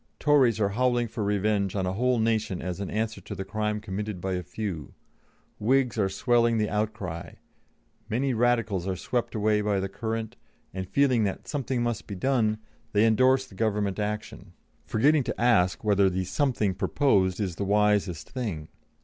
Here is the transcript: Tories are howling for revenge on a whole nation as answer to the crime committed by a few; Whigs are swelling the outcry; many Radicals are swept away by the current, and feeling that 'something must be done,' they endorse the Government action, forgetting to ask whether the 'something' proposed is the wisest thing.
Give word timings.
Tories 0.17 0.59
are 0.59 0.69
howling 0.69 1.09
for 1.09 1.23
revenge 1.23 1.75
on 1.75 1.85
a 1.85 1.93
whole 1.93 2.17
nation 2.17 2.59
as 2.59 2.81
answer 2.81 3.21
to 3.21 3.35
the 3.35 3.45
crime 3.45 3.79
committed 3.79 4.19
by 4.19 4.33
a 4.33 4.41
few; 4.41 4.95
Whigs 5.59 5.95
are 5.99 6.09
swelling 6.09 6.57
the 6.57 6.71
outcry; 6.71 7.33
many 8.09 8.33
Radicals 8.33 8.87
are 8.87 8.95
swept 8.95 9.35
away 9.35 9.61
by 9.61 9.79
the 9.79 9.87
current, 9.87 10.37
and 10.73 10.89
feeling 10.89 11.23
that 11.25 11.47
'something 11.47 11.83
must 11.83 12.07
be 12.07 12.15
done,' 12.15 12.57
they 12.93 13.05
endorse 13.05 13.45
the 13.45 13.53
Government 13.53 13.99
action, 13.99 14.53
forgetting 14.87 15.23
to 15.23 15.39
ask 15.39 15.83
whether 15.83 16.09
the 16.09 16.23
'something' 16.23 16.73
proposed 16.73 17.39
is 17.39 17.57
the 17.57 17.63
wisest 17.63 18.27
thing. 18.27 18.69